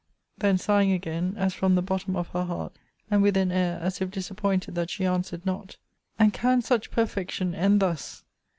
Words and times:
Then, 0.39 0.57
sighing 0.57 0.91
again, 0.93 1.35
as 1.37 1.53
from 1.53 1.75
the 1.75 1.83
bottom 1.83 2.15
of 2.15 2.29
her 2.29 2.45
heart, 2.45 2.73
and 3.11 3.21
with 3.21 3.37
an 3.37 3.51
air, 3.51 3.77
as 3.79 4.01
if 4.01 4.09
disappointed 4.09 4.73
that 4.73 4.89
she 4.89 5.05
answered 5.05 5.45
not, 5.45 5.77
And 6.17 6.33
can 6.33 6.63
such 6.63 6.89
perfection 6.89 7.53
end 7.53 7.81
thus! 7.81 8.23